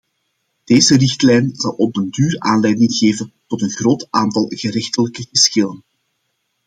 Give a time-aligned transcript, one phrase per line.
[0.63, 5.83] Deze richtlijn zal op den duur aanleiding geven tot een groot aantal gerechtelijke geschillen.